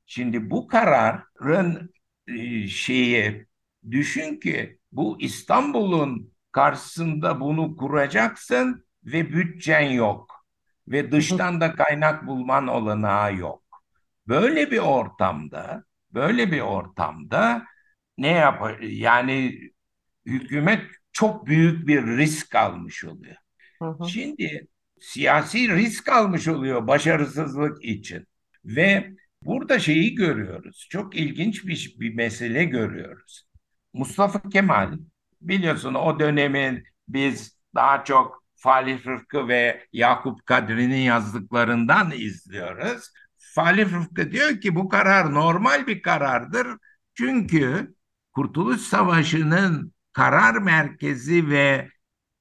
Şimdi 0.07 0.51
bu 0.51 0.67
kararın 0.67 1.91
e, 2.29 2.67
şeyi 2.69 3.47
düşün 3.91 4.41
ki 4.41 4.79
bu 4.93 5.21
İstanbul'un 5.21 6.33
karşısında 6.53 7.41
bunu 7.41 7.77
kuracaksın 7.77 8.87
ve 9.05 9.33
bütçen 9.33 9.91
yok 9.91 10.45
ve 10.89 11.13
dıştan 11.13 11.61
da 11.61 11.75
kaynak 11.75 12.27
bulman 12.27 12.67
olanağı 12.67 13.37
yok. 13.37 13.63
Böyle 14.29 14.71
bir 14.71 14.79
ortamda, 14.79 15.85
böyle 16.11 16.53
bir 16.53 16.61
ortamda 16.61 17.65
ne 18.19 18.31
yapar? 18.31 18.81
Yani 18.81 19.61
hükümet 20.27 20.83
çok 21.13 21.47
büyük 21.47 21.87
bir 21.89 22.07
risk 22.07 22.55
almış 22.55 23.05
oluyor. 23.05 23.37
Hı 23.83 23.89
hı. 23.89 24.09
Şimdi 24.09 24.67
siyasi 25.01 25.69
risk 25.69 26.09
almış 26.09 26.49
oluyor 26.49 26.87
başarısızlık 26.87 27.85
için 27.85 28.27
ve 28.65 29.11
burada 29.43 29.79
şeyi 29.79 30.15
görüyoruz. 30.15 30.87
Çok 30.91 31.17
ilginç 31.17 31.67
bir, 31.67 31.97
bir 32.01 32.15
mesele 32.15 32.65
görüyoruz. 32.65 33.49
Mustafa 33.93 34.49
Kemal 34.49 34.99
biliyorsun 35.41 35.95
o 35.95 36.21
dönemin 36.21 36.85
biz 37.09 37.61
daha 37.75 38.05
çok 38.05 38.45
Falih 38.57 39.07
Rıfkı 39.07 39.49
ve 39.49 39.87
Yakup 39.93 40.47
Kadri'nin 40.47 40.97
yazdıklarından 40.97 42.11
izliyoruz. 42.11 43.11
Falih 43.55 43.93
Rıfkı 43.93 44.33
diyor 44.33 44.61
ki 44.61 44.75
bu 44.75 44.89
karar 44.89 45.35
normal 45.35 45.87
bir 45.87 46.03
karardır. 46.03 46.67
Çünkü 47.15 47.95
Kurtuluş 48.33 48.81
Savaşı'nın 48.81 49.93
karar 50.13 50.55
merkezi 50.55 51.51
ve 51.51 51.91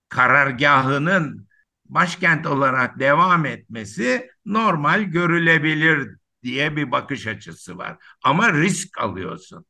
karargahının 0.09 1.47
başkent 1.85 2.47
olarak 2.47 2.99
devam 2.99 3.45
etmesi 3.45 4.29
normal 4.45 5.01
görülebilir 5.01 6.17
diye 6.43 6.75
bir 6.75 6.91
bakış 6.91 7.27
açısı 7.27 7.77
var. 7.77 7.97
Ama 8.23 8.53
risk 8.53 8.99
alıyorsun. 8.99 9.65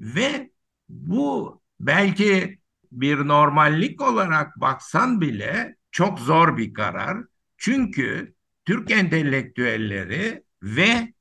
Ve 0.00 0.50
bu 0.88 1.62
belki 1.80 2.58
bir 2.92 3.18
normallik 3.28 4.00
olarak 4.00 4.60
baksan 4.60 5.20
bile 5.20 5.76
çok 5.90 6.20
zor 6.20 6.56
bir 6.56 6.74
karar. 6.74 7.18
Çünkü 7.58 8.34
Türk 8.64 8.90
entelektüelleri 8.90 10.44
ve 10.62 11.12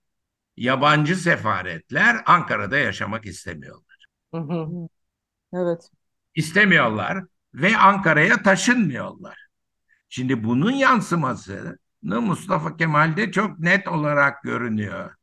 yabancı 0.58 1.16
sefaretler 1.16 2.22
Ankara'da 2.26 2.78
yaşamak 2.78 3.26
istemiyorlar. 3.26 4.06
Evet. 5.54 5.90
İstemiyorlar 6.36 7.24
ve 7.54 7.78
Ankara'ya 7.78 8.44
taşınmıyorlar. 8.44 9.38
Şimdi 10.10 10.44
bunun 10.44 10.72
yansıması 10.72 11.80
Mustafa 12.02 12.78
Kemal'de 12.78 13.32
çok 13.32 13.60
net 13.60 13.88
olarak 13.88 14.44
görünüyor. 14.44 15.16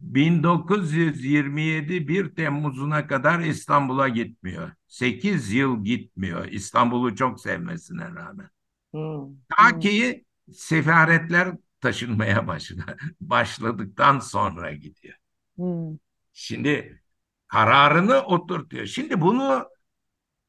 1927 0.00 2.08
1 2.08 2.34
Temmuz'una 2.34 3.06
kadar 3.06 3.40
İstanbul'a 3.40 4.08
gitmiyor. 4.08 4.70
8 4.88 5.52
yıl 5.52 5.84
gitmiyor 5.84 6.44
İstanbul'u 6.44 7.16
çok 7.16 7.40
sevmesine 7.40 8.04
rağmen. 8.04 8.48
Hmm. 8.92 9.36
Ta 9.56 9.78
ki 9.78 10.25
sefaretler 10.52 11.54
taşınmaya 11.80 12.46
başladı. 12.46 12.96
başladıktan 13.20 14.18
sonra 14.18 14.72
gidiyor. 14.72 15.14
Hmm. 15.56 15.98
Şimdi 16.32 17.02
kararını 17.48 18.20
oturtuyor. 18.20 18.86
Şimdi 18.86 19.20
bunu 19.20 19.68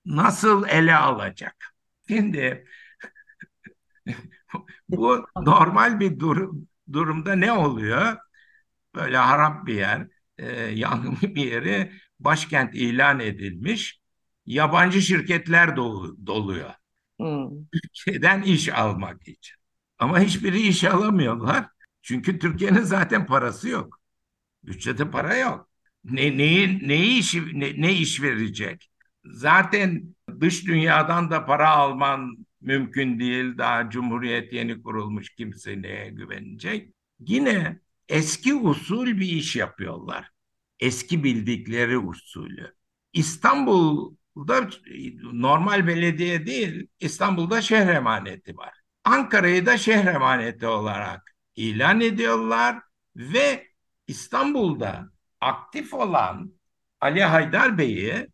nasıl 0.05 0.67
ele 0.67 0.95
alacak? 0.95 1.75
Şimdi 2.07 2.65
bu 4.89 5.25
normal 5.37 5.99
bir 5.99 6.19
durum 6.19 6.67
durumda 6.93 7.35
ne 7.35 7.51
oluyor? 7.51 8.17
böyle 8.95 9.17
harap 9.17 9.67
bir 9.67 9.75
yer, 9.75 10.07
e, 10.37 10.51
yangın 10.61 11.17
bir 11.35 11.45
yeri 11.51 11.91
başkent 12.19 12.75
ilan 12.75 13.19
edilmiş. 13.19 14.01
Yabancı 14.45 15.01
şirketler 15.01 15.75
dolu, 15.75 16.27
doluyor. 16.27 16.73
Hmm. 17.19 17.49
Ülkeden 17.73 18.41
iş 18.41 18.69
almak 18.69 19.27
için. 19.27 19.55
Ama 19.99 20.19
hiçbiri 20.19 20.61
iş 20.61 20.83
alamıyorlar. 20.83 21.67
Çünkü 22.01 22.39
Türkiye'nin 22.39 22.81
zaten 22.81 23.25
parası 23.25 23.69
yok. 23.69 23.99
Bütçede 24.63 25.11
para 25.11 25.37
yok. 25.37 25.69
Ne, 26.03 26.37
neyi, 26.37 26.87
neyi 26.87 27.19
iş, 27.19 27.35
ne, 27.35 27.81
ne 27.81 27.93
iş 27.93 28.21
verecek? 28.21 28.89
Zaten 29.25 30.15
dış 30.41 30.67
dünyadan 30.67 31.31
da 31.31 31.45
para 31.45 31.69
alman 31.69 32.47
mümkün 32.61 33.19
değil. 33.19 33.57
Daha 33.57 33.89
Cumhuriyet 33.89 34.53
yeni 34.53 34.83
kurulmuş 34.83 35.29
kimse 35.35 35.81
neye 35.81 36.09
güvenecek? 36.09 36.93
Yine 37.19 37.79
eski 38.09 38.55
usul 38.55 39.05
bir 39.07 39.29
iş 39.29 39.55
yapıyorlar. 39.55 40.29
Eski 40.79 41.23
bildikleri 41.23 41.97
usulü. 41.97 42.75
İstanbul'da 43.13 44.69
normal 45.33 45.87
belediye 45.87 46.45
değil, 46.45 46.87
İstanbul'da 46.99 47.61
şehir 47.61 47.87
emaneti 47.87 48.57
var. 48.57 48.76
Ankara'yı 49.07 49.65
da 49.65 49.77
şehir 49.77 50.05
emaneti 50.05 50.67
olarak 50.67 51.35
ilan 51.55 52.01
ediyorlar 52.01 52.79
ve 53.15 53.67
İstanbul'da 54.07 55.09
aktif 55.41 55.93
olan 55.93 56.53
Ali 57.01 57.23
Haydar 57.23 57.77
Bey'i 57.77 58.27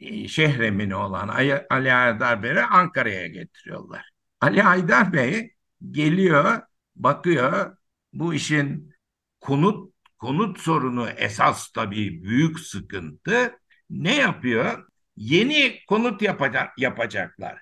e, 0.00 0.28
şehremini 0.28 0.94
olan 0.94 1.28
Ali 1.70 1.90
Haydar 1.90 2.42
Bey'i 2.42 2.60
Ankara'ya 2.60 3.26
getiriyorlar. 3.26 4.10
Ali 4.40 4.62
Haydar 4.62 5.12
Bey 5.12 5.54
geliyor, 5.90 6.62
bakıyor 6.96 7.76
bu 8.12 8.34
işin 8.34 8.94
konut 9.40 9.94
konut 10.18 10.60
sorunu 10.60 11.08
esas 11.08 11.72
tabii 11.72 12.22
büyük 12.22 12.60
sıkıntı. 12.60 13.58
Ne 13.90 14.16
yapıyor? 14.16 14.88
Yeni 15.16 15.78
konut 15.88 16.22
yapacak, 16.22 16.78
yapacaklar. 16.78 17.58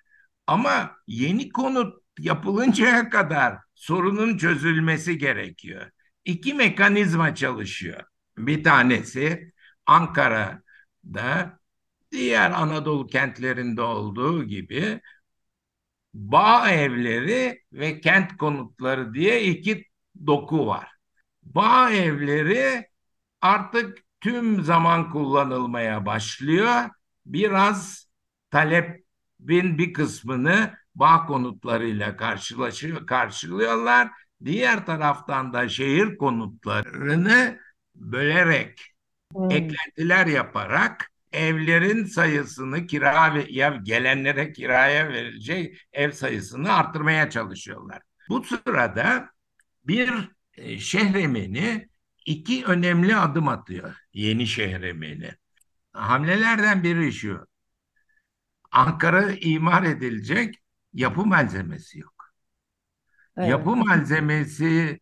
Ama 0.46 0.96
yeni 1.06 1.48
konut 1.48 2.05
yapılıncaya 2.18 3.10
kadar 3.10 3.58
sorunun 3.74 4.38
çözülmesi 4.38 5.18
gerekiyor. 5.18 5.90
İki 6.24 6.54
mekanizma 6.54 7.34
çalışıyor. 7.34 8.02
Bir 8.38 8.64
tanesi 8.64 9.52
Ankara'da 9.86 11.60
diğer 12.12 12.50
Anadolu 12.50 13.06
kentlerinde 13.06 13.82
olduğu 13.82 14.44
gibi 14.44 15.00
bağ 16.14 16.70
evleri 16.70 17.62
ve 17.72 18.00
kent 18.00 18.36
konutları 18.36 19.14
diye 19.14 19.44
iki 19.44 19.84
doku 20.26 20.66
var. 20.66 20.88
Bağ 21.42 21.90
evleri 21.90 22.86
artık 23.40 23.98
tüm 24.20 24.62
zaman 24.62 25.10
kullanılmaya 25.10 26.06
başlıyor. 26.06 26.90
Biraz 27.26 28.06
talebin 28.50 29.78
bir 29.78 29.92
kısmını 29.92 30.74
bağ 30.96 31.26
konutlarıyla 31.26 32.16
karşılaşıyor, 32.16 33.06
karşılıyorlar. 33.06 34.10
Diğer 34.44 34.86
taraftan 34.86 35.52
da 35.52 35.68
şehir 35.68 36.16
konutlarını 36.16 37.58
bölerek, 37.94 38.94
hmm. 39.34 39.50
eklentiler 39.50 40.26
yaparak 40.26 41.10
evlerin 41.32 42.04
sayısını 42.04 42.86
kira 42.86 43.34
ve 43.34 43.46
ya 43.50 43.80
gelenlere 43.82 44.52
kiraya 44.52 45.08
verilecek 45.08 45.88
ev 45.92 46.12
sayısını 46.12 46.72
arttırmaya 46.72 47.30
çalışıyorlar. 47.30 48.02
Bu 48.28 48.44
sırada 48.44 49.30
bir 49.84 50.10
e, 50.54 50.78
şehremini 50.78 51.88
iki 52.26 52.64
önemli 52.64 53.16
adım 53.16 53.48
atıyor 53.48 53.94
yeni 54.12 54.46
şehremini. 54.46 55.30
Hamlelerden 55.92 56.82
biri 56.82 57.12
şu. 57.12 57.46
Ankara 58.70 59.32
imar 59.32 59.82
edilecek 59.82 60.54
yapı 60.96 61.26
malzemesi 61.26 61.98
yok. 61.98 62.32
Evet. 63.36 63.50
Yapı 63.50 63.76
malzemesi 63.76 65.00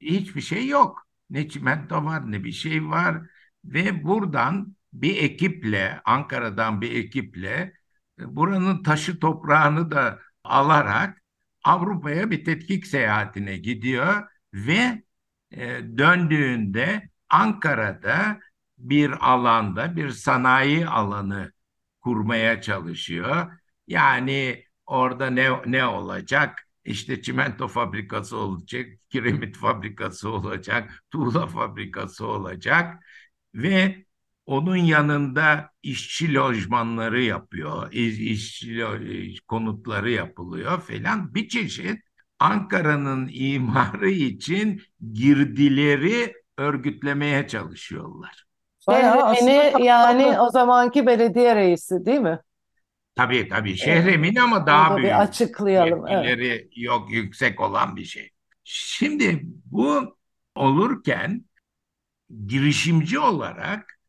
hiçbir 0.00 0.40
şey 0.40 0.68
yok. 0.68 1.06
Ne 1.30 1.48
çimento 1.48 2.04
var 2.04 2.32
ne 2.32 2.44
bir 2.44 2.52
şey 2.52 2.86
var 2.86 3.22
ve 3.64 4.04
buradan 4.04 4.76
bir 4.92 5.16
ekiple 5.22 6.00
Ankara'dan 6.04 6.80
bir 6.80 6.96
ekiple 7.04 7.72
e, 8.20 8.36
buranın 8.36 8.82
taşı 8.82 9.20
toprağını 9.20 9.90
da 9.90 10.20
alarak 10.44 11.22
Avrupa'ya 11.64 12.30
bir 12.30 12.44
tetkik 12.44 12.86
seyahatine 12.86 13.56
gidiyor 13.56 14.22
ve 14.54 15.02
e, 15.50 15.66
döndüğünde 15.98 17.10
Ankara'da 17.28 18.40
bir 18.78 19.10
alanda 19.32 19.96
bir 19.96 20.10
sanayi 20.10 20.86
alanı 20.88 21.52
kurmaya 22.00 22.62
çalışıyor. 22.62 23.52
Yani 23.86 24.64
orada 24.86 25.30
ne 25.30 25.50
ne 25.66 25.86
olacak? 25.86 26.68
İşte 26.84 27.22
çimento 27.22 27.68
fabrikası 27.68 28.36
olacak, 28.36 28.86
kiremit 29.10 29.56
fabrikası 29.56 30.30
olacak, 30.30 31.04
tuğla 31.10 31.46
fabrikası 31.46 32.26
olacak 32.26 33.04
ve 33.54 34.04
onun 34.46 34.76
yanında 34.76 35.70
işçi 35.82 36.34
lojmanları 36.34 37.22
yapıyor, 37.22 37.92
işçi 37.92 38.84
konutları 39.48 40.10
yapılıyor 40.10 40.80
falan 40.80 41.34
bir 41.34 41.48
çeşit 41.48 42.00
Ankara'nın 42.38 43.30
imarı 43.32 44.10
için 44.10 44.82
girdileri 45.12 46.34
örgütlemeye 46.58 47.48
çalışıyorlar. 47.48 48.44
Şehremini 48.80 49.84
yani 49.86 50.40
o 50.40 50.50
zamanki 50.50 51.06
belediye 51.06 51.56
reisi 51.56 52.06
değil 52.06 52.20
mi? 52.20 52.40
Tabii 53.16 53.48
tabii 53.48 53.76
şehremin 53.76 54.36
ama 54.36 54.66
daha 54.66 54.96
büyük. 54.96 55.08
Bir 55.08 55.22
açıklayalım. 55.22 56.06
Evet. 56.08 56.66
yok 56.76 57.12
yüksek 57.12 57.60
olan 57.60 57.96
bir 57.96 58.04
şey. 58.04 58.30
Şimdi 58.64 59.40
bu 59.64 60.16
olurken 60.54 61.44
girişimci 62.46 63.18
olarak 63.18 64.00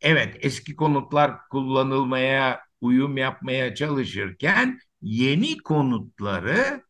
evet 0.00 0.36
eski 0.40 0.76
konutlar 0.76 1.48
kullanılmaya 1.48 2.60
uyum 2.80 3.16
yapmaya 3.16 3.74
çalışırken 3.74 4.78
yeni 5.02 5.58
konutları 5.58 6.82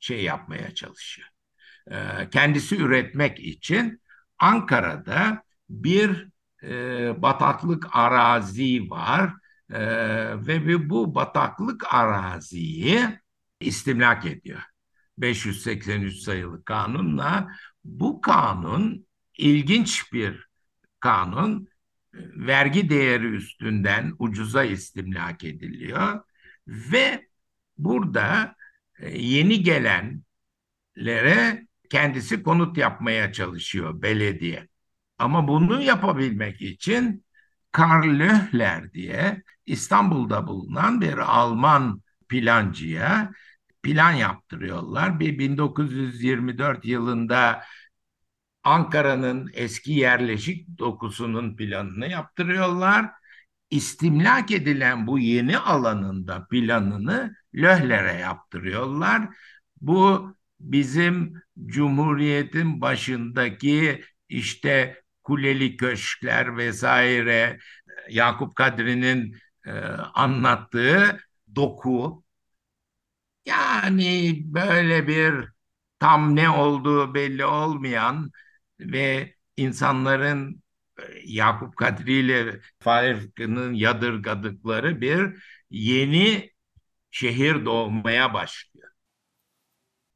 şey 0.00 0.24
yapmaya 0.24 0.74
çalışıyor. 0.74 1.28
Ee, 1.90 1.96
kendisi 2.30 2.76
üretmek 2.76 3.40
için 3.40 4.02
Ankara'da 4.38 5.42
bir 5.70 6.28
e, 6.62 7.22
bataklık 7.22 7.96
arazi 7.96 8.90
var 8.90 9.32
e, 9.70 9.80
ve 10.46 10.90
bu 10.90 11.14
bataklık 11.14 11.94
araziyi 11.94 13.08
istimlak 13.60 14.26
ediyor. 14.26 14.62
583 15.18 16.16
sayılı 16.16 16.64
kanunla 16.64 17.48
bu 17.84 18.20
kanun 18.20 19.06
ilginç 19.38 20.12
bir 20.12 20.48
kanun 21.00 21.68
vergi 22.36 22.90
değeri 22.90 23.26
üstünden 23.26 24.12
ucuza 24.18 24.64
istimlak 24.64 25.44
ediliyor 25.44 26.20
ve 26.66 27.28
burada 27.78 28.56
e, 28.98 29.18
yeni 29.18 29.62
gelenlere 29.62 30.22
kendisi 31.90 32.42
konut 32.42 32.78
yapmaya 32.78 33.32
çalışıyor 33.32 34.02
belediye. 34.02 34.68
Ama 35.18 35.48
bunu 35.48 35.82
yapabilmek 35.82 36.62
için 36.62 37.25
Karl 37.76 38.18
Löhler 38.18 38.92
diye 38.92 39.42
İstanbul'da 39.66 40.46
bulunan 40.46 41.00
bir 41.00 41.18
Alman 41.18 42.02
plancıya 42.28 43.32
plan 43.82 44.12
yaptırıyorlar. 44.12 45.20
Bir 45.20 45.38
1924 45.38 46.84
yılında 46.84 47.62
Ankara'nın 48.64 49.50
eski 49.54 49.92
yerleşik 49.92 50.78
dokusunun 50.78 51.56
planını 51.56 52.08
yaptırıyorlar. 52.08 53.10
İstimlak 53.70 54.50
edilen 54.50 55.06
bu 55.06 55.18
yeni 55.18 55.58
alanında 55.58 56.46
planını 56.50 57.36
Löhler'e 57.54 58.18
yaptırıyorlar. 58.18 59.28
Bu 59.80 60.34
bizim 60.60 61.42
Cumhuriyet'in 61.66 62.80
başındaki 62.80 64.04
işte 64.28 65.02
kuleli 65.26 65.76
köşkler 65.76 66.56
vesaire 66.56 67.58
Yakup 68.10 68.56
Kadri'nin 68.56 69.36
e, 69.66 69.72
anlattığı 70.14 71.20
doku 71.56 72.24
yani 73.46 74.40
böyle 74.44 75.08
bir 75.08 75.48
tam 75.98 76.36
ne 76.36 76.50
olduğu 76.50 77.14
belli 77.14 77.44
olmayan 77.44 78.30
ve 78.80 79.34
insanların 79.56 80.62
e, 80.98 81.02
Yakup 81.24 81.76
Kadri 81.76 82.12
ile 82.12 82.60
Farkı'nın 82.78 83.74
yadırgadıkları 83.74 85.00
bir 85.00 85.42
yeni 85.70 86.50
şehir 87.10 87.64
doğmaya 87.64 88.34
başlıyor. 88.34 88.90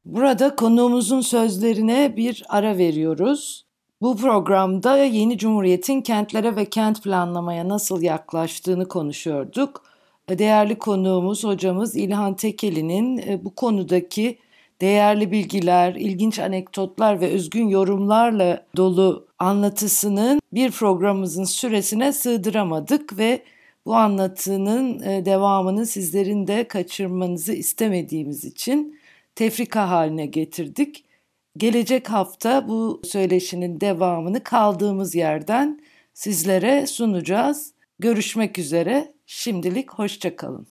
Burada 0.05 0.55
konuğumuzun 0.55 1.21
sözlerine 1.21 2.17
bir 2.17 2.43
ara 2.49 2.77
veriyoruz. 2.77 3.70
Bu 4.01 4.17
programda 4.17 4.97
yeni 4.97 5.37
cumhuriyetin 5.37 6.01
kentlere 6.01 6.55
ve 6.55 6.65
kent 6.65 7.03
planlamaya 7.03 7.69
nasıl 7.69 8.01
yaklaştığını 8.01 8.87
konuşuyorduk. 8.87 9.83
Değerli 10.29 10.77
konuğumuz 10.77 11.43
hocamız 11.43 11.95
İlhan 11.95 12.35
Tekeli'nin 12.35 13.17
e, 13.17 13.45
bu 13.45 13.55
konudaki 13.55 14.37
değerli 14.81 15.31
bilgiler, 15.31 15.95
ilginç 15.95 16.39
anekdotlar 16.39 17.21
ve 17.21 17.27
özgün 17.27 17.67
yorumlarla 17.67 18.65
dolu 18.77 19.27
anlatısının 19.39 20.41
bir 20.53 20.71
programımızın 20.71 21.43
süresine 21.43 22.13
sığdıramadık 22.13 23.17
ve 23.17 23.43
bu 23.85 23.95
anlatının 23.95 24.99
e, 24.99 25.25
devamını 25.25 25.85
sizlerin 25.85 26.47
de 26.47 26.67
kaçırmanızı 26.67 27.53
istemediğimiz 27.53 28.45
için 28.45 28.99
tefrika 29.35 29.89
haline 29.89 30.25
getirdik. 30.25 31.10
Gelecek 31.57 32.09
hafta 32.09 32.67
bu 32.67 33.01
söyleşinin 33.03 33.81
devamını 33.81 34.43
kaldığımız 34.43 35.15
yerden 35.15 35.79
sizlere 36.13 36.87
sunacağız. 36.87 37.73
Görüşmek 37.99 38.59
üzere. 38.59 39.13
Şimdilik 39.25 39.91
hoşçakalın. 39.91 40.67